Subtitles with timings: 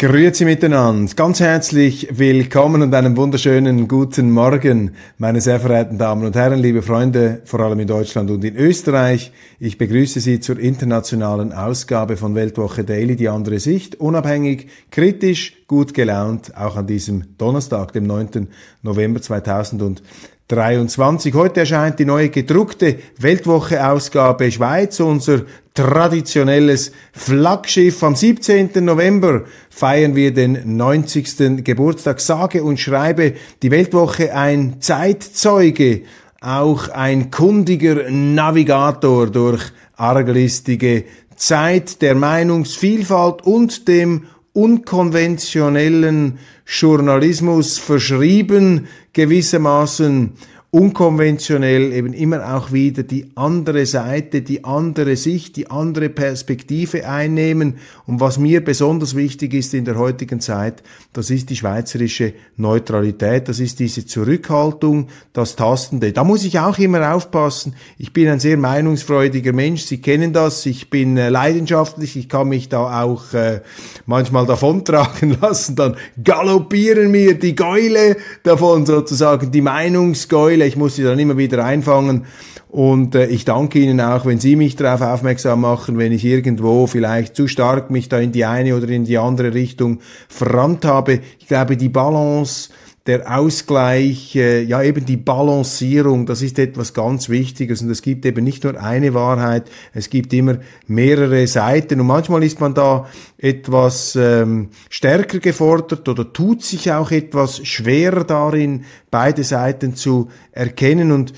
[0.00, 1.12] Grüezi miteinander.
[1.14, 6.80] Ganz herzlich willkommen und einen wunderschönen guten Morgen, meine sehr verehrten Damen und Herren, liebe
[6.80, 9.30] Freunde, vor allem in Deutschland und in Österreich.
[9.58, 15.92] Ich begrüße Sie zur internationalen Ausgabe von Weltwoche Daily, die andere Sicht, unabhängig, kritisch, gut
[15.92, 18.48] gelaunt, auch an diesem Donnerstag, dem 9.
[18.80, 20.00] November 2000
[20.50, 21.32] 23.
[21.34, 25.42] Heute erscheint die neue gedruckte Weltwoche-Ausgabe Schweiz, unser
[25.74, 28.02] traditionelles Flaggschiff.
[28.02, 28.70] Am 17.
[28.84, 31.64] November feiern wir den 90.
[31.64, 32.20] Geburtstag.
[32.20, 36.02] Sage und schreibe die Weltwoche ein Zeitzeuge,
[36.40, 39.62] auch ein kundiger Navigator durch
[39.96, 41.04] arglistige
[41.36, 50.32] Zeit der Meinungsvielfalt und dem unkonventionellen Journalismus verschrieben, gewissermaßen
[50.72, 57.78] unkonventionell eben immer auch wieder die andere Seite, die andere Sicht, die andere Perspektive einnehmen.
[58.06, 63.48] Und was mir besonders wichtig ist in der heutigen Zeit, das ist die schweizerische Neutralität,
[63.48, 66.12] das ist diese Zurückhaltung, das Tastende.
[66.12, 67.74] Da muss ich auch immer aufpassen.
[67.98, 72.48] Ich bin ein sehr meinungsfreudiger Mensch, Sie kennen das, ich bin äh, leidenschaftlich, ich kann
[72.48, 73.62] mich da auch äh,
[74.06, 80.66] manchmal davontragen lassen, dann galoppieren mir die Gäule davon sozusagen, die Meinungsgäule Fehler.
[80.66, 82.26] Ich muss sie dann immer wieder einfangen.
[82.68, 86.86] Und äh, ich danke Ihnen auch, wenn Sie mich darauf aufmerksam machen, wenn ich irgendwo
[86.86, 91.20] vielleicht zu stark mich da in die eine oder in die andere Richtung verrannt habe.
[91.40, 92.70] Ich glaube, die Balance
[93.06, 97.80] der Ausgleich, äh, ja eben die Balancierung, das ist etwas ganz Wichtiges.
[97.80, 102.00] Und es gibt eben nicht nur eine Wahrheit, es gibt immer mehrere Seiten.
[102.00, 108.24] Und manchmal ist man da etwas ähm, stärker gefordert oder tut sich auch etwas schwerer
[108.24, 111.10] darin, beide Seiten zu erkennen.
[111.10, 111.32] Und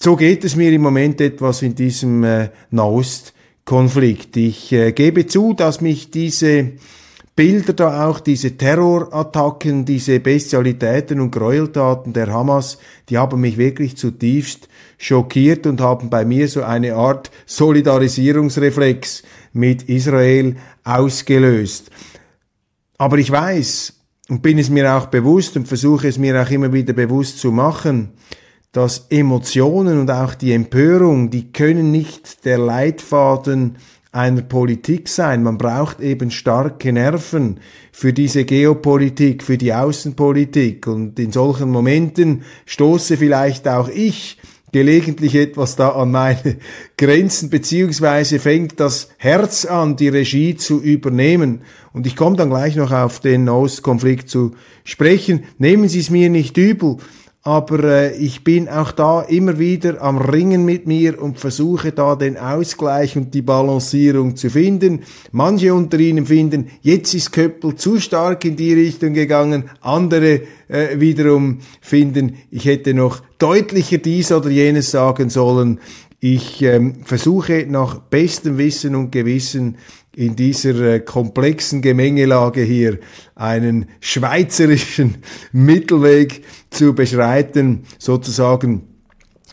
[0.00, 4.36] so geht es mir im Moment etwas in diesem äh, Nahost-Konflikt.
[4.38, 6.72] Ich äh, gebe zu, dass mich diese
[7.36, 12.78] Bilder da auch, diese Terrorattacken, diese Bestialitäten und Gräueltaten der Hamas,
[13.10, 19.82] die haben mich wirklich zutiefst schockiert und haben bei mir so eine Art Solidarisierungsreflex mit
[19.82, 21.90] Israel ausgelöst.
[22.96, 23.92] Aber ich weiß
[24.30, 27.52] und bin es mir auch bewusst und versuche es mir auch immer wieder bewusst zu
[27.52, 28.12] machen,
[28.72, 33.76] dass Emotionen und auch die Empörung, die können nicht der Leitfaden
[34.16, 35.42] einer Politik sein.
[35.42, 37.60] Man braucht eben starke Nerven
[37.92, 40.86] für diese Geopolitik, für die Außenpolitik.
[40.86, 44.38] Und in solchen Momenten stoße vielleicht auch ich
[44.72, 46.56] gelegentlich etwas da an meine
[46.96, 51.60] Grenzen, beziehungsweise fängt das Herz an, die Regie zu übernehmen.
[51.92, 54.52] Und ich komme dann gleich noch auf den Nahostkonflikt zu
[54.84, 55.44] sprechen.
[55.58, 56.96] Nehmen Sie es mir nicht übel
[57.46, 62.16] aber äh, ich bin auch da immer wieder am Ringen mit mir und versuche da
[62.16, 65.04] den Ausgleich und die Balancierung zu finden.
[65.30, 70.98] Manche unter ihnen finden, jetzt ist Köppel zu stark in die Richtung gegangen, andere äh,
[70.98, 75.78] wiederum finden, ich hätte noch deutlicher dies oder jenes sagen sollen.
[76.18, 79.76] Ich ähm, versuche nach bestem Wissen und Gewissen
[80.16, 82.98] in dieser äh, komplexen Gemengelage hier
[83.34, 85.16] einen schweizerischen
[85.52, 88.95] Mittelweg zu beschreiten, sozusagen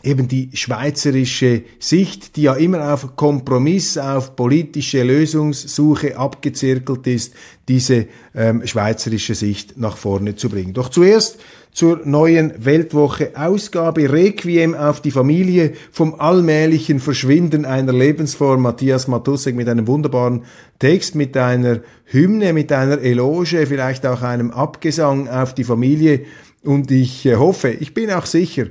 [0.04, 7.34] eben die schweizerische Sicht, die ja immer auf Kompromiss, auf politische Lösungssuche abgezirkelt ist,
[7.68, 10.74] diese ähm, schweizerische Sicht nach vorne zu bringen.
[10.74, 11.38] Doch zuerst
[11.74, 18.62] zur neuen Weltwoche Ausgabe Requiem auf die Familie vom allmählichen Verschwinden einer Lebensform.
[18.62, 20.44] Matthias Matussek mit einem wunderbaren
[20.78, 26.26] Text, mit einer Hymne, mit einer Eloge, vielleicht auch einem Abgesang auf die Familie.
[26.64, 28.66] Und ich äh, hoffe, ich bin auch sicher,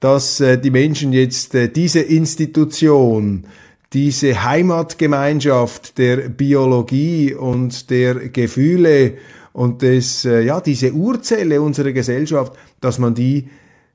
[0.00, 3.46] dass äh, die Menschen jetzt äh, diese Institution,
[3.92, 9.14] diese Heimatgemeinschaft der Biologie und der Gefühle
[9.52, 10.00] und äh,
[10.42, 13.48] ja, diese Urzelle unserer Gesellschaft, dass man die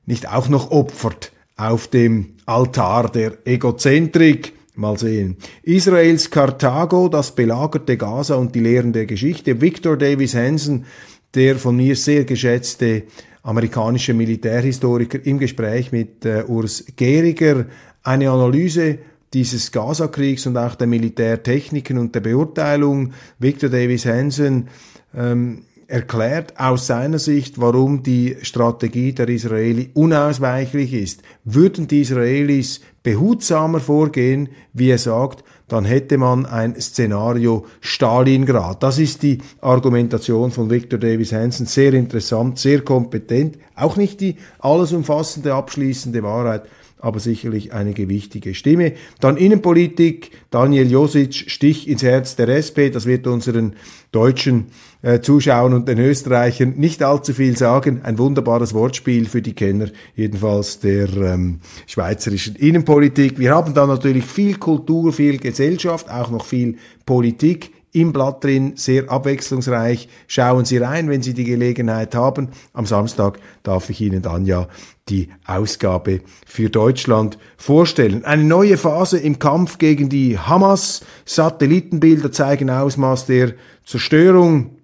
[0.06, 4.54] nicht auch noch opfert auf dem Altar der Egozentrik.
[4.74, 5.36] Mal sehen.
[5.62, 9.60] Israels Karthago, das belagerte Gaza und die Lehren der Geschichte.
[9.60, 10.86] Victor Davis Hansen,
[11.34, 13.02] der von mir sehr geschätzte
[13.42, 17.66] amerikanischer Militärhistoriker, im Gespräch mit äh, Urs Gehriger
[18.02, 18.98] eine Analyse
[19.32, 23.12] dieses Gaza-Kriegs und auch der Militärtechniken und der Beurteilung.
[23.38, 24.68] Victor Davis Hansen
[25.14, 31.22] ähm, erklärt aus seiner Sicht, warum die Strategie der Israeli unausweichlich ist.
[31.44, 38.82] Würden die Israelis behutsamer vorgehen, wie er sagt, dann hätte man ein Szenario Stalingrad.
[38.82, 41.66] Das ist die Argumentation von Victor Davis Hansen.
[41.66, 43.58] Sehr interessant, sehr kompetent.
[43.74, 46.62] Auch nicht die alles umfassende, abschließende Wahrheit,
[46.98, 48.92] aber sicherlich eine gewichtige Stimme.
[49.20, 53.74] Dann Innenpolitik, Daniel Josic, Stich ins Herz der SP, das wird unseren
[54.12, 54.66] deutschen
[55.02, 58.00] äh, Zuschauern und den Österreichern nicht allzu viel sagen.
[58.02, 63.38] Ein wunderbares Wortspiel für die Kenner, jedenfalls der ähm, schweizerischen Innenpolitik.
[63.38, 66.76] Wir haben da natürlich viel Kultur, viel Gesellschaft, auch noch viel
[67.06, 70.08] Politik im Blatt drin, sehr abwechslungsreich.
[70.28, 72.50] Schauen Sie rein, wenn Sie die Gelegenheit haben.
[72.72, 74.68] Am Samstag darf ich Ihnen dann ja
[75.08, 78.24] die Ausgabe für Deutschland vorstellen.
[78.24, 81.00] Eine neue Phase im Kampf gegen die Hamas.
[81.24, 83.54] Satellitenbilder zeigen Ausmaß der
[83.84, 84.76] Zerstörung,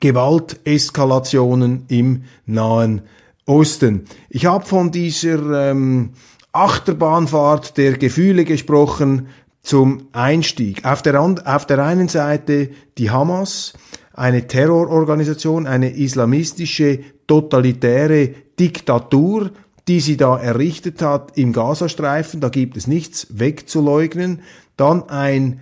[0.00, 3.02] Gewalteskalationen im Nahen
[3.46, 4.04] Osten.
[4.28, 6.10] Ich habe von dieser ähm,
[6.52, 9.28] Achterbahnfahrt der Gefühle gesprochen
[9.62, 10.84] zum Einstieg.
[10.84, 13.74] Auf der, auf der einen Seite die Hamas,
[14.12, 19.50] eine Terrororganisation, eine islamistische, totalitäre Diktatur,
[19.88, 22.40] die sie da errichtet hat im Gazastreifen.
[22.40, 24.40] Da gibt es nichts wegzuleugnen.
[24.76, 25.60] Dann ein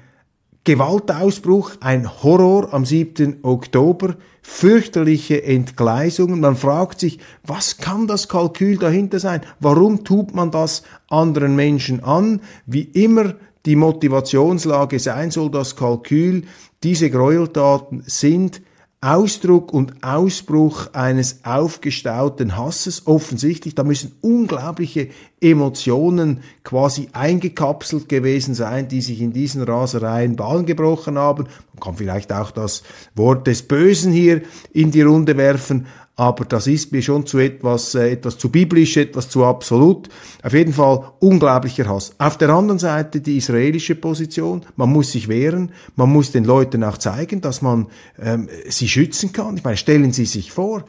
[0.65, 3.41] Gewaltausbruch, ein Horror am 7.
[3.43, 6.41] Oktober, fürchterliche Entgleisungen.
[6.41, 9.43] Man fragt sich, was kann das Kalkül dahinter sein?
[9.61, 12.41] Warum tut man das anderen Menschen an?
[12.65, 13.35] Wie immer
[13.67, 16.45] die Motivationslage sein soll, das Kalkül,
[16.83, 18.63] diese Gräueltaten sind
[19.05, 23.07] Ausdruck und Ausbruch eines aufgestauten Hasses.
[23.07, 25.09] Offensichtlich, da müssen unglaubliche
[25.43, 31.45] Emotionen quasi eingekapselt gewesen sein, die sich in diesen Rasereien Bahn gebrochen haben.
[31.75, 32.83] Man kann vielleicht auch das
[33.15, 34.41] Wort des Bösen hier
[34.73, 38.97] in die Runde werfen, aber das ist mir schon zu etwas, äh, etwas zu biblisch,
[38.97, 40.09] etwas zu absolut.
[40.43, 42.15] Auf jeden Fall unglaublicher Hass.
[42.19, 44.65] Auf der anderen Seite die israelische Position.
[44.77, 47.89] Man muss sich wehren, man muss den Leuten auch zeigen, dass man
[48.21, 49.57] ähm, sie schützen kann.
[49.57, 50.85] Ich meine, stellen Sie sich vor,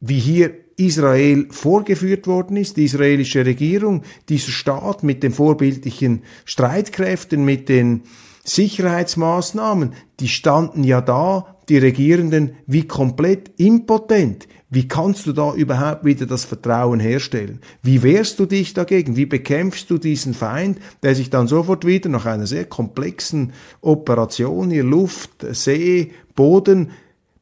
[0.00, 7.44] wie hier Israel vorgeführt worden ist, die israelische Regierung, dieser Staat mit den vorbildlichen Streitkräften,
[7.44, 8.02] mit den
[8.44, 14.46] Sicherheitsmaßnahmen, die standen ja da, die Regierenden, wie komplett impotent.
[14.68, 17.60] Wie kannst du da überhaupt wieder das Vertrauen herstellen?
[17.82, 19.16] Wie wehrst du dich dagegen?
[19.16, 24.70] Wie bekämpfst du diesen Feind, der sich dann sofort wieder nach einer sehr komplexen Operation,
[24.70, 26.90] hier Luft, See, Boden,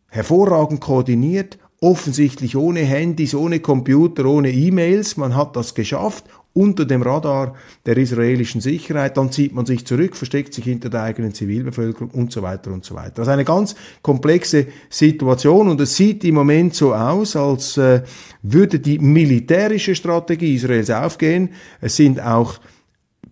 [0.09, 6.25] hervorragend koordiniert, offensichtlich ohne Handys, ohne Computer, ohne E-Mails, man hat das geschafft
[6.59, 7.55] unter dem Radar
[7.87, 12.33] der israelischen Sicherheit, dann zieht man sich zurück, versteckt sich hinter der eigenen Zivilbevölkerung und
[12.33, 13.21] so weiter und so weiter.
[13.21, 18.03] Also eine ganz komplexe Situation und es sieht im Moment so aus, als äh,
[18.43, 21.51] würde die militärische Strategie Israels aufgehen.
[21.81, 22.59] Es sind auch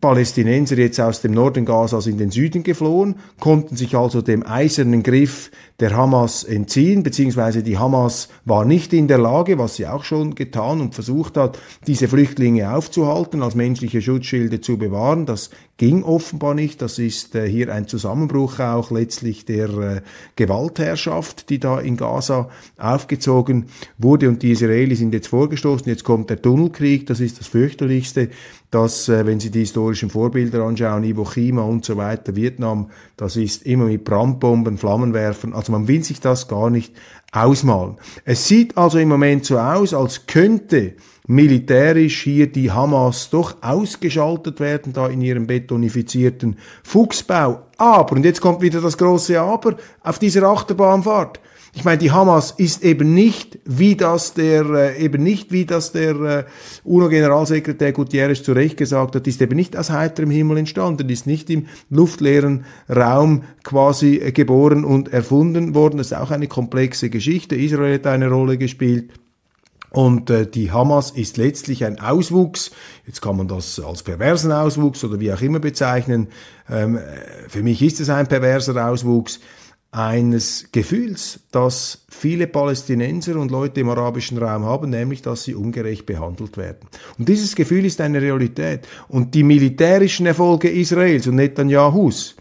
[0.00, 5.02] Palästinenser jetzt aus dem Norden Gazas in den Süden geflohen, konnten sich also dem eisernen
[5.02, 5.50] Griff
[5.80, 10.34] der Hamas entziehen, beziehungsweise die Hamas war nicht in der Lage, was sie auch schon
[10.34, 15.26] getan und versucht hat, diese Flüchtlinge aufzuhalten, als menschliche Schutzschilde zu bewahren.
[15.26, 16.80] Das ging offenbar nicht.
[16.80, 20.00] Das ist äh, hier ein Zusammenbruch auch letztlich der äh,
[20.36, 23.66] Gewaltherrschaft, die da in Gaza aufgezogen
[23.98, 24.28] wurde.
[24.28, 25.86] Und die Israelis sind jetzt vorgestoßen.
[25.86, 27.06] Jetzt kommt der Tunnelkrieg.
[27.06, 28.30] Das ist das fürchterlichste,
[28.70, 33.36] dass, äh, wenn Sie die historischen Vorbilder anschauen, Iwo Jima und so weiter, Vietnam, das
[33.36, 35.52] ist immer mit Brandbomben, Flammenwerfern.
[35.52, 36.94] Also man will sich das gar nicht
[37.32, 37.96] ausmalen.
[38.24, 40.94] Es sieht also im Moment so aus, als könnte
[41.26, 47.62] militärisch hier die Hamas doch ausgeschaltet werden, da in ihrem betonifizierten Fuchsbau.
[47.76, 51.40] Aber, und jetzt kommt wieder das große Aber, auf dieser Achterbahnfahrt.
[51.76, 55.92] Ich meine, die Hamas ist eben nicht, wie das der, äh, eben nicht, wie das
[55.92, 56.44] der äh,
[56.84, 61.50] UNO-Generalsekretär Gutierrez zu Recht gesagt hat, ist eben nicht aus heiterem Himmel entstanden, ist nicht
[61.50, 65.98] im luftleeren Raum quasi äh, geboren und erfunden worden.
[65.98, 67.56] Das ist auch eine komplexe Geschichte.
[67.56, 69.10] Israel hat eine Rolle gespielt.
[69.96, 72.70] Und äh, die Hamas ist letztlich ein Auswuchs,
[73.06, 76.28] jetzt kann man das als perversen Auswuchs oder wie auch immer bezeichnen,
[76.68, 76.98] ähm,
[77.48, 79.40] für mich ist es ein perverser Auswuchs
[79.92, 86.04] eines Gefühls, das viele Palästinenser und Leute im arabischen Raum haben, nämlich dass sie ungerecht
[86.04, 86.88] behandelt werden.
[87.18, 88.86] Und dieses Gefühl ist eine Realität.
[89.08, 92.36] Und die militärischen Erfolge Israels und Netanyahus,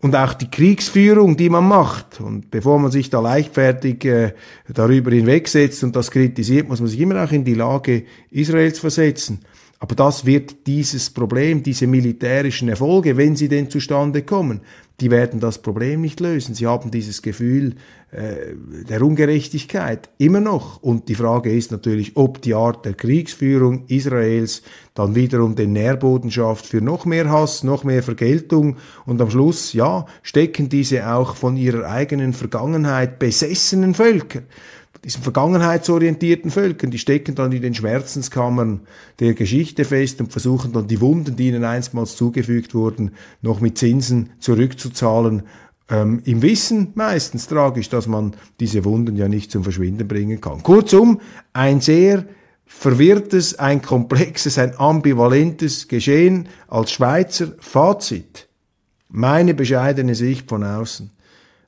[0.00, 2.20] und auch die Kriegsführung, die man macht.
[2.20, 4.34] Und bevor man sich da leichtfertig äh,
[4.72, 9.40] darüber hinwegsetzt und das kritisiert, muss man sich immer auch in die Lage Israels versetzen.
[9.78, 14.60] Aber das wird dieses Problem, diese militärischen Erfolge, wenn sie denn zustande kommen,
[15.00, 16.54] die werden das Problem nicht lösen.
[16.54, 17.76] Sie haben dieses Gefühl
[18.10, 18.54] äh,
[18.88, 20.82] der Ungerechtigkeit immer noch.
[20.82, 24.62] Und die Frage ist natürlich, ob die Art der Kriegsführung Israels
[24.94, 28.76] dann wiederum den Nährboden schafft für noch mehr Hass, noch mehr Vergeltung.
[29.06, 34.42] Und am Schluss, ja, stecken diese auch von ihrer eigenen Vergangenheit besessenen Völker
[35.04, 38.80] diesen vergangenheitsorientierten Völkern, die stecken dann in den Schmerzenskammern
[39.18, 43.78] der Geschichte fest und versuchen dann die Wunden, die ihnen einstmals zugefügt wurden, noch mit
[43.78, 45.44] Zinsen zurückzuzahlen.
[45.88, 50.62] Ähm, Im Wissen meistens tragisch, dass man diese Wunden ja nicht zum Verschwinden bringen kann.
[50.62, 51.20] Kurzum,
[51.52, 52.26] ein sehr
[52.66, 58.48] verwirrtes, ein komplexes, ein ambivalentes Geschehen als Schweizer Fazit.
[59.08, 61.10] Meine bescheidene Sicht von außen.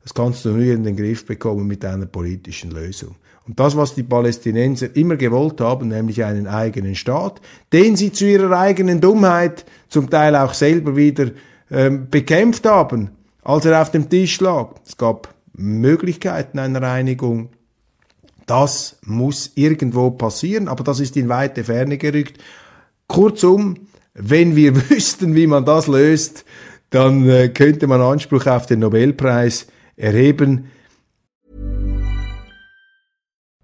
[0.03, 3.17] Das kannst du nur in den Griff bekommen mit einer politischen Lösung.
[3.47, 7.41] Und das, was die Palästinenser immer gewollt haben, nämlich einen eigenen Staat,
[7.73, 11.31] den sie zu ihrer eigenen Dummheit zum Teil auch selber wieder
[11.71, 13.11] ähm, bekämpft haben,
[13.43, 14.75] als er auf dem Tisch lag.
[14.87, 17.51] Es gab Möglichkeiten einer Einigung.
[18.47, 22.39] Das muss irgendwo passieren, aber das ist in weite Ferne gerückt.
[23.09, 26.45] Kurzum, wenn wir wüssten, wie man das löst,
[26.91, 30.67] dann äh, könnte man Anspruch auf den Nobelpreis erheben.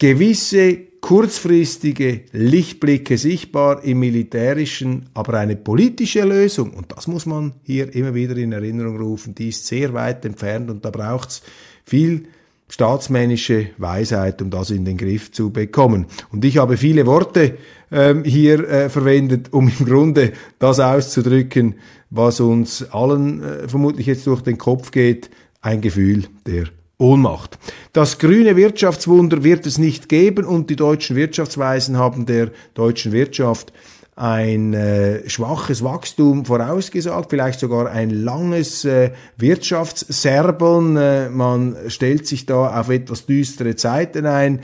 [0.00, 7.94] Gewisse kurzfristige Lichtblicke sichtbar im militärischen, aber eine politische Lösung, und das muss man hier
[7.94, 11.42] immer wieder in Erinnerung rufen, die ist sehr weit entfernt und da braucht es
[11.84, 12.28] viel
[12.70, 16.06] staatsmännische Weisheit, um das in den Griff zu bekommen.
[16.32, 17.58] Und ich habe viele Worte
[17.92, 21.74] ähm, hier äh, verwendet, um im Grunde das auszudrücken,
[22.08, 25.28] was uns allen äh, vermutlich jetzt durch den Kopf geht,
[25.60, 26.68] ein Gefühl der
[27.00, 27.58] Ohnmacht.
[27.92, 33.72] Das grüne Wirtschaftswunder wird es nicht geben und die deutschen Wirtschaftsweisen haben der deutschen Wirtschaft
[34.16, 40.96] ein äh, schwaches Wachstum vorausgesagt, vielleicht sogar ein langes äh, Wirtschaftsserbeln.
[40.98, 44.60] Äh, man stellt sich da auf etwas düstere Zeiten ein.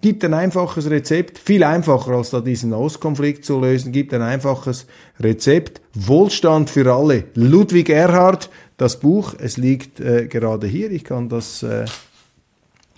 [0.00, 4.86] Gibt ein einfaches Rezept, viel einfacher als da diesen Ostkonflikt zu lösen, gibt ein einfaches
[5.20, 5.80] Rezept.
[5.94, 7.24] Wohlstand für alle.
[7.34, 11.86] Ludwig Erhard, das Buch, es liegt äh, gerade hier, ich kann das äh,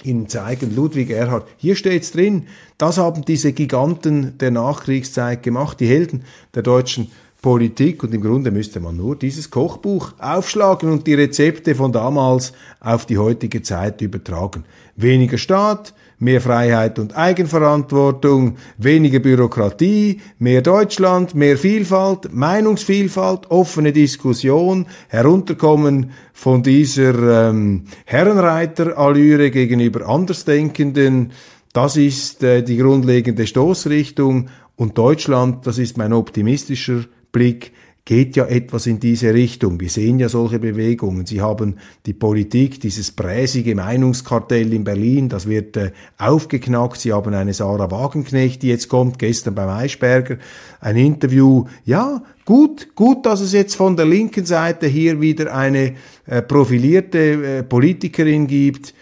[0.03, 1.47] Ihnen zeigen, Ludwig Erhard.
[1.57, 2.47] Hier steht's drin,
[2.79, 8.51] das haben diese Giganten der Nachkriegszeit gemacht, die Helden der deutschen Politik und im Grunde
[8.51, 14.01] müsste man nur dieses Kochbuch aufschlagen und die Rezepte von damals auf die heutige Zeit
[14.01, 14.65] übertragen.
[14.97, 15.93] Weniger Staat,
[16.25, 26.63] mehr Freiheit und Eigenverantwortung, weniger Bürokratie, mehr Deutschland, mehr Vielfalt, Meinungsvielfalt, offene Diskussion, herunterkommen von
[26.63, 31.33] dieser ähm, Herrenreiterallüre gegenüber Andersdenkenden.
[31.75, 37.73] Das ist äh, die grundlegende Stoßrichtung und Deutschland, das ist mein optimistischer Blick,
[38.05, 39.81] geht ja etwas in diese Richtung.
[39.81, 41.25] Wir sehen ja solche Bewegungen.
[41.25, 47.01] Sie haben die Politik, dieses bräsige Meinungskartell in Berlin, das wird äh, aufgeknackt.
[47.01, 50.37] Sie haben eine Sarah Wagenknecht, die jetzt kommt, gestern beim Eichberger,
[50.81, 51.65] ein Interview.
[51.87, 55.95] Ja, gut, gut, dass es jetzt von der linken Seite hier wieder eine
[56.27, 57.19] äh, profilierte
[57.59, 58.93] äh, Politikerin gibt,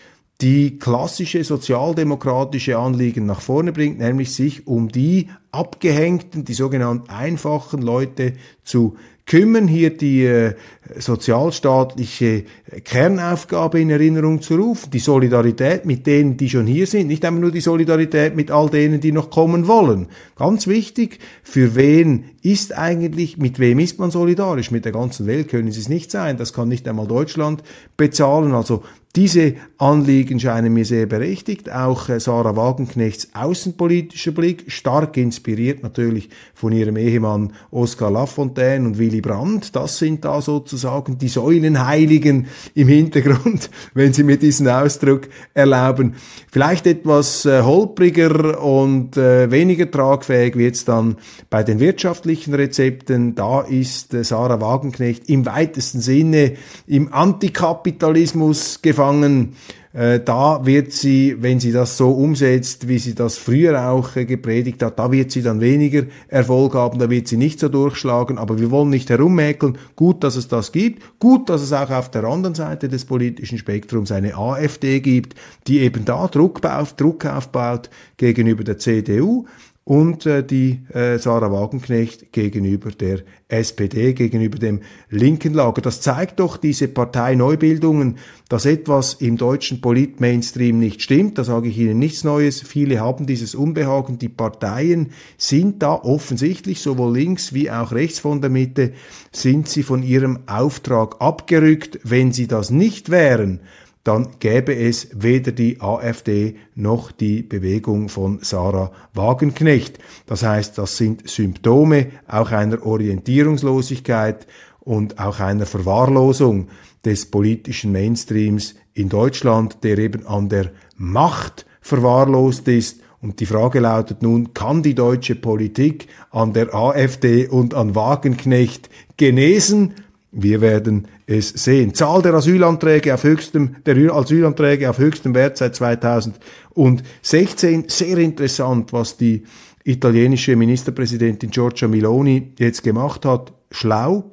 [0.42, 7.80] die klassische sozialdemokratische Anliegen nach vorne bringt, nämlich sich um die abgehängten, die sogenannten einfachen
[7.80, 8.32] Leute
[8.64, 8.96] zu
[9.32, 10.52] kümmern, hier die äh,
[10.98, 12.44] sozialstaatliche
[12.84, 17.40] Kernaufgabe in Erinnerung zu rufen, die Solidarität mit denen, die schon hier sind, nicht einmal
[17.40, 20.08] nur die Solidarität mit all denen, die noch kommen wollen.
[20.36, 24.70] Ganz wichtig, für wen ist eigentlich, mit wem ist man solidarisch?
[24.70, 27.62] Mit der ganzen Welt können sie es nicht sein, das kann nicht einmal Deutschland
[27.96, 28.52] bezahlen.
[28.52, 28.82] Also
[29.14, 31.70] diese Anliegen scheinen mir sehr berechtigt.
[31.70, 38.98] Auch äh, Sarah Wagenknechts außenpolitischer Blick, stark inspiriert natürlich von ihrem Ehemann Oskar Lafontaine und
[38.98, 39.74] Willy Brandt.
[39.76, 46.16] Das sind da sozusagen die Säulenheiligen im Hintergrund, wenn Sie mir diesen Ausdruck erlauben.
[46.50, 51.16] Vielleicht etwas äh, holpriger und äh, weniger tragfähig wird es dann
[51.48, 53.34] bei den wirtschaftlichen Rezepten.
[53.34, 56.54] Da ist äh, Sarah Wagenknecht im weitesten Sinne
[56.86, 59.54] im Antikapitalismus gefangen.
[59.92, 64.24] Äh, da wird sie, wenn sie das so umsetzt, wie sie das früher auch äh,
[64.24, 68.38] gepredigt hat, da wird sie dann weniger Erfolg haben, da wird sie nicht so durchschlagen.
[68.38, 69.76] Aber wir wollen nicht herummäkeln.
[69.94, 71.02] Gut, dass es das gibt.
[71.18, 75.34] Gut, dass es auch auf der anderen Seite des politischen Spektrums eine AfD gibt,
[75.66, 79.46] die eben da Druck, baut, Druck aufbaut gegenüber der CDU
[79.84, 85.82] und äh, die äh, Sarah Wagenknecht gegenüber der SPD, gegenüber dem linken Lager.
[85.82, 91.36] Das zeigt doch diese Parteineubildungen, dass etwas im deutschen Polit-Mainstream nicht stimmt.
[91.36, 92.60] Da sage ich Ihnen nichts Neues.
[92.60, 94.18] Viele haben dieses Unbehagen.
[94.18, 98.92] Die Parteien sind da offensichtlich, sowohl links wie auch rechts von der Mitte,
[99.32, 101.98] sind sie von ihrem Auftrag abgerückt.
[102.04, 103.60] Wenn sie das nicht wären,
[104.04, 109.98] dann gäbe es weder die AfD noch die Bewegung von Sarah Wagenknecht.
[110.26, 114.46] Das heißt, das sind Symptome auch einer Orientierungslosigkeit
[114.80, 116.68] und auch einer Verwahrlosung
[117.04, 123.00] des politischen Mainstreams in Deutschland, der eben an der Macht verwahrlost ist.
[123.20, 128.90] Und die Frage lautet nun, kann die deutsche Politik an der AfD und an Wagenknecht
[129.16, 129.94] genesen?
[130.34, 131.92] Wir werden es sehen.
[131.92, 137.84] Zahl der Asylanträge auf höchstem, der Asylanträge auf höchstem Wert seit 2016.
[137.88, 139.42] Sehr interessant, was die
[139.84, 143.52] italienische Ministerpräsidentin Giorgia Miloni jetzt gemacht hat.
[143.70, 144.24] Schlau.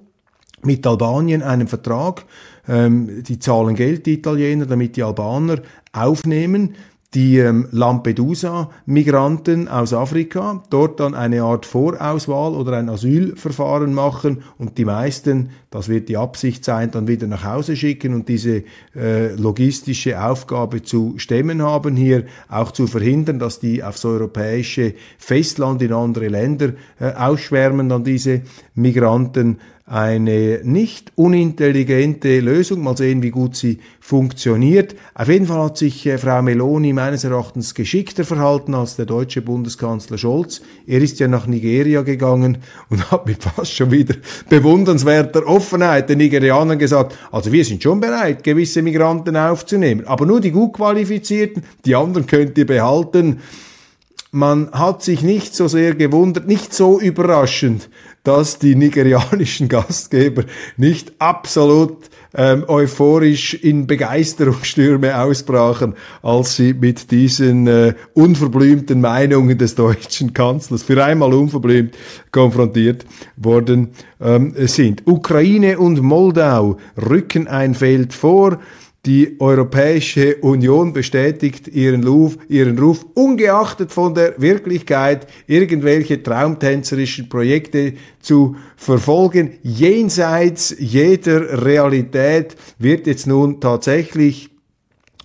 [0.62, 2.26] Mit Albanien einen Vertrag.
[2.68, 6.76] Ähm, die zahlen Geld, die Italiener, damit die Albaner aufnehmen
[7.16, 14.78] die ähm, Lampedusa-Migranten aus Afrika, dort dann eine Art Vorauswahl oder ein Asylverfahren machen und
[14.78, 18.64] die meisten, das wird die Absicht sein, dann wieder nach Hause schicken und diese
[18.96, 25.82] äh, logistische Aufgabe zu stemmen haben, hier auch zu verhindern, dass die aufs europäische Festland
[25.82, 28.42] in andere Länder äh, ausschwärmen, dann diese
[28.76, 29.58] Migranten
[29.90, 32.84] eine nicht unintelligente Lösung.
[32.84, 34.96] Mal sehen, wie gut sie funktioniert.
[35.16, 39.42] Auf jeden Fall hat sich äh, Frau Meloni meines Erachtens geschickter verhalten als der deutsche
[39.42, 40.62] Bundeskanzler Scholz.
[40.86, 44.16] Er ist ja nach Nigeria gegangen und hat mit fast schon wieder
[44.48, 50.40] bewundernswerter Offenheit den Nigerianern gesagt, also wir sind schon bereit, gewisse Migranten aufzunehmen, aber nur
[50.40, 53.40] die gut qualifizierten, die anderen könnt ihr behalten.
[54.32, 57.90] Man hat sich nicht so sehr gewundert, nicht so überraschend,
[58.24, 60.44] dass die nigerianischen Gastgeber
[60.78, 69.76] nicht absolut ähm, euphorisch in Begeisterungsstürme ausbrachen, als sie mit diesen äh, unverblümten Meinungen des
[69.76, 71.96] deutschen Kanzlers für einmal unverblümt
[72.32, 73.06] konfrontiert
[73.36, 73.90] worden
[74.22, 75.08] ähm, sind.
[75.08, 78.60] Ukraine und Moldau rücken ein Feld vor.
[79.06, 87.94] Die Europäische Union bestätigt ihren Ruf, ihren Ruf, ungeachtet von der Wirklichkeit, irgendwelche traumtänzerischen Projekte
[88.20, 89.54] zu verfolgen.
[89.64, 94.50] Jenseits jeder Realität wird jetzt nun tatsächlich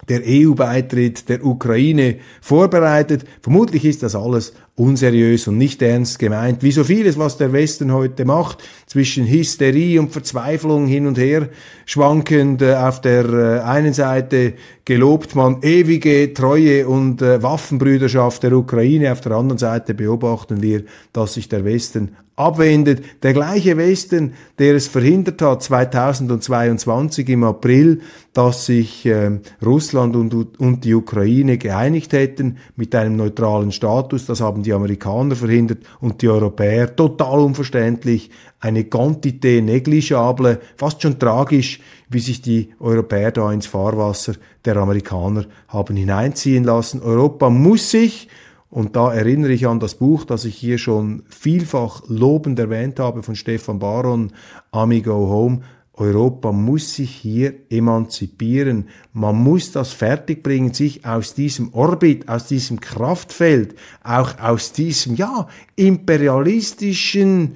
[0.09, 3.25] der EU-Beitritt der Ukraine vorbereitet.
[3.41, 7.93] Vermutlich ist das alles unseriös und nicht ernst gemeint, wie so vieles, was der Westen
[7.93, 11.49] heute macht, zwischen Hysterie und Verzweiflung hin und her
[11.87, 12.63] schwankend.
[12.63, 19.13] Äh, auf der äh, einen Seite gelobt man ewige Treue und äh, Waffenbrüderschaft der Ukraine,
[19.13, 23.23] auf der anderen Seite beobachten wir, dass sich der Westen abwendet.
[23.23, 28.01] Der gleiche Westen, der es verhindert hat, 2022 im April,
[28.33, 34.27] dass sich äh, Russland und, und die Ukraine geeinigt hätten mit einem neutralen Status.
[34.27, 38.31] Das haben die Amerikaner verhindert und die Europäer total unverständlich.
[38.59, 41.74] Eine Quantité negligible, fast schon tragisch,
[42.09, 44.35] wie sich die Europäer da ins Fahrwasser
[44.65, 47.01] der Amerikaner haben hineinziehen lassen.
[47.03, 48.29] Europa muss sich
[48.75, 53.23] und da erinnere ich an das Buch, das ich hier schon vielfach lobend erwähnt habe
[53.23, 54.33] von Stefan Baron,
[54.73, 55.61] Amigo Home.
[55.93, 58.89] Europa muss sich hier emanzipieren.
[59.13, 65.47] Man muss das fertigbringen, sich aus diesem Orbit, aus diesem Kraftfeld, auch aus diesem, ja,
[65.77, 67.55] imperialistischen,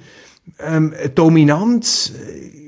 [0.59, 2.58] ähm, Dominanz, äh,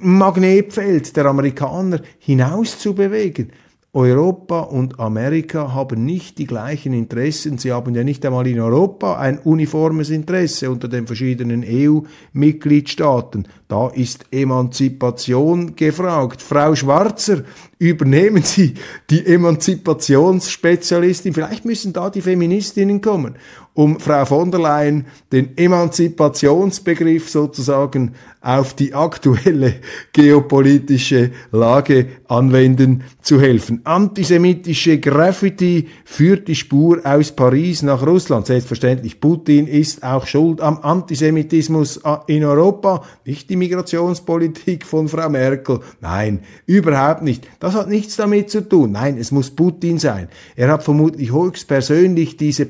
[0.00, 3.52] Magnetfeld der Amerikaner hinauszubewegen.
[3.94, 7.56] Europa und Amerika haben nicht die gleichen Interessen.
[7.56, 13.48] Sie haben ja nicht einmal in Europa ein uniformes Interesse unter den verschiedenen EU-Mitgliedstaaten.
[13.66, 16.42] Da ist Emanzipation gefragt.
[16.42, 17.44] Frau Schwarzer,
[17.78, 18.74] übernehmen Sie
[19.08, 21.32] die Emanzipationsspezialistin.
[21.32, 23.36] Vielleicht müssen da die Feministinnen kommen,
[23.78, 29.74] um Frau von der Leyen den Emanzipationsbegriff sozusagen auf die aktuelle
[30.12, 33.82] geopolitische Lage anwenden zu helfen.
[33.84, 38.46] Antisemitische Graffiti führt die Spur aus Paris nach Russland.
[38.46, 45.80] Selbstverständlich, Putin ist auch schuld am Antisemitismus in Europa, nicht die Migrationspolitik von Frau Merkel.
[46.00, 47.46] Nein, überhaupt nicht.
[47.60, 48.92] Das hat nichts damit zu tun.
[48.92, 50.28] Nein, es muss Putin sein.
[50.56, 52.66] Er hat vermutlich höchstpersönlich diese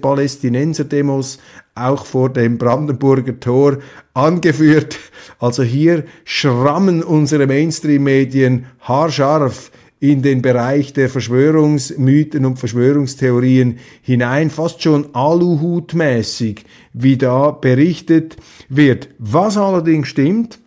[1.02, 1.38] Palästinenser-Demos
[1.74, 3.78] auch vor dem Brandenburger Tor
[4.14, 4.98] angeführt.
[5.38, 14.82] Also hier schrammen unsere Mainstream-Medien haarscharf in den Bereich der Verschwörungsmythen und Verschwörungstheorien hinein, fast
[14.82, 18.36] schon Aluhutmäßig, wie da berichtet
[18.68, 19.08] wird.
[19.18, 20.60] Was allerdings stimmt,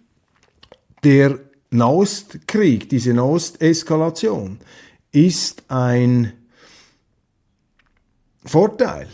[1.04, 1.40] der
[1.70, 4.60] Nahostkrieg, diese Nahosteskalation,
[5.14, 6.34] ist ein
[8.46, 9.08] Vorteil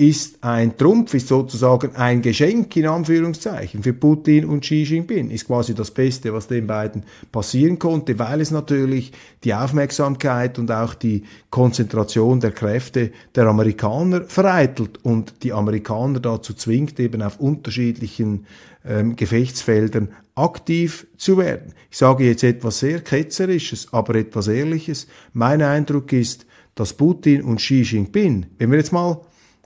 [0.00, 5.46] ist ein Trumpf, ist sozusagen ein Geschenk in Anführungszeichen für Putin und Xi Jinping, ist
[5.46, 9.12] quasi das Beste, was den beiden passieren konnte, weil es natürlich
[9.44, 16.54] die Aufmerksamkeit und auch die Konzentration der Kräfte der Amerikaner vereitelt und die Amerikaner dazu
[16.54, 18.46] zwingt, eben auf unterschiedlichen
[18.86, 21.74] ähm, Gefechtsfeldern aktiv zu werden.
[21.90, 25.08] Ich sage jetzt etwas sehr Ketzerisches, aber etwas Ehrliches.
[25.34, 29.20] Mein Eindruck ist, dass Putin und Xi Jinping, wenn wir jetzt mal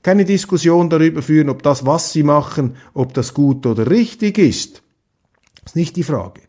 [0.05, 4.83] keine Diskussion darüber führen, ob das, was sie machen, ob das gut oder richtig ist.
[5.62, 6.43] Das ist nicht die Frage.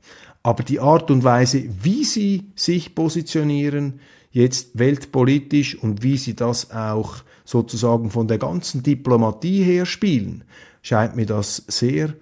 [0.44, 6.72] Aber die Art und Weise, wie sie sich positionieren, jetzt weltpolitisch und wie sie das
[6.72, 7.16] auch
[7.46, 10.44] sozusagen von der ganzen Diplomatie her spielen,
[10.82, 12.14] scheint mir das sehr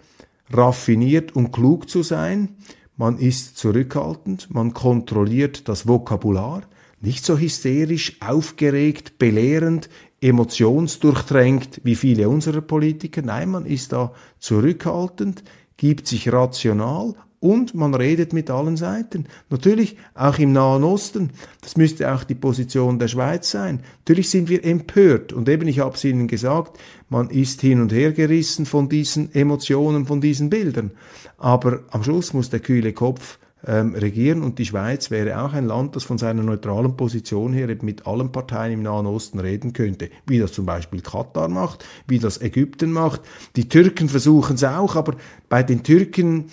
[0.51, 2.57] raffiniert und klug zu sein.
[2.95, 6.61] Man ist zurückhaltend, man kontrolliert das Vokabular,
[7.01, 9.89] nicht so hysterisch, aufgeregt, belehrend,
[10.23, 13.21] emotionsdurchtränkt wie viele unserer Politiker.
[13.21, 15.43] Nein, man ist da zurückhaltend,
[15.77, 19.25] gibt sich rational und man redet mit allen Seiten.
[19.49, 21.31] Natürlich auch im Nahen Osten.
[21.59, 23.81] Das müsste auch die Position der Schweiz sein.
[23.99, 27.91] Natürlich sind wir empört und eben, ich habe es Ihnen gesagt, man ist hin und
[27.91, 30.91] her gerissen von diesen Emotionen, von diesen Bildern.
[31.37, 34.41] Aber am Schluss muss der kühle Kopf ähm, regieren.
[34.41, 38.05] Und die Schweiz wäre auch ein Land, das von seiner neutralen Position her eben mit
[38.05, 42.41] allen Parteien im Nahen Osten reden könnte, wie das zum Beispiel Katar macht, wie das
[42.41, 43.21] Ägypten macht.
[43.55, 45.15] Die Türken versuchen es auch, aber
[45.49, 46.45] bei den Türken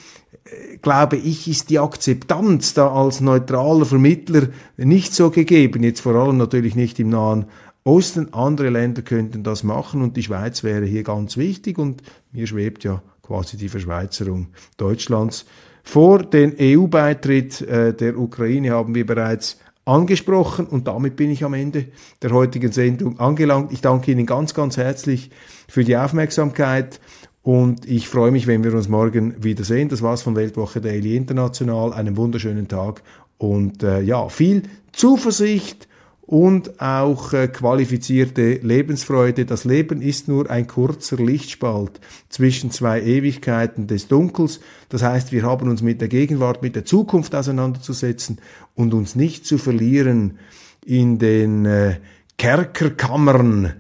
[0.45, 6.15] äh, glaube ich, ist die Akzeptanz da als neutraler Vermittler nicht so gegeben, jetzt vor
[6.15, 7.47] allem natürlich nicht im Nahen
[7.83, 8.33] Osten.
[8.35, 11.79] Andere Länder könnten das machen und die Schweiz wäre hier ganz wichtig.
[11.79, 15.47] Und mir schwebt ja quasi die Verschweizerung Deutschlands
[15.83, 21.55] vor den EU-Beitritt äh, der Ukraine haben wir bereits angesprochen und damit bin ich am
[21.55, 21.87] Ende
[22.23, 23.73] der heutigen Sendung angelangt.
[23.73, 25.31] Ich danke Ihnen ganz, ganz herzlich
[25.69, 27.01] für die Aufmerksamkeit
[27.43, 29.89] und ich freue mich, wenn wir uns morgen wiedersehen.
[29.89, 31.93] Das war's von Weltwoche Daily International.
[31.93, 33.03] Einen wunderschönen Tag
[33.39, 35.89] und äh, ja, viel Zuversicht
[36.31, 39.47] und auch äh, qualifizierte Lebensfreude.
[39.47, 44.61] Das Leben ist nur ein kurzer Lichtspalt zwischen zwei Ewigkeiten des Dunkels.
[44.91, 48.39] Das heißt, wir haben uns mit der Gegenwart, mit der Zukunft auseinanderzusetzen
[48.77, 50.39] und uns nicht zu verlieren
[50.87, 51.97] in den äh,
[52.39, 53.73] Kerkerkammern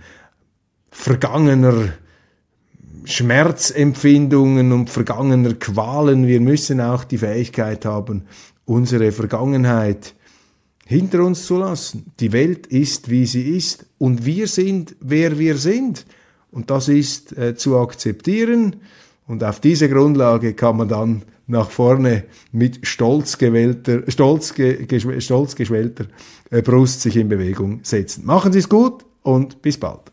[0.91, 1.91] vergangener
[3.05, 6.27] Schmerzempfindungen und vergangener Qualen.
[6.27, 8.25] Wir müssen auch die Fähigkeit haben,
[8.65, 10.17] unsere Vergangenheit
[10.91, 12.07] hinter uns zu lassen.
[12.19, 16.05] Die Welt ist, wie sie ist und wir sind, wer wir sind.
[16.51, 18.75] Und das ist äh, zu akzeptieren
[19.29, 25.55] und auf diese Grundlage kann man dann nach vorne mit stolz, gewählter, stolz, ge, stolz
[25.55, 26.07] geschwellter
[26.51, 28.27] äh, Brust sich in Bewegung setzen.
[28.27, 30.11] Machen Sie es gut und bis bald.